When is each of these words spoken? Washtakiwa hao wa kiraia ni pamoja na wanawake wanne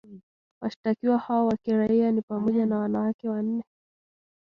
Washtakiwa 0.61 1.17
hao 1.17 1.47
wa 1.47 1.57
kiraia 1.57 2.11
ni 2.11 2.21
pamoja 2.21 2.65
na 2.65 2.77
wanawake 2.79 3.29
wanne 3.29 3.63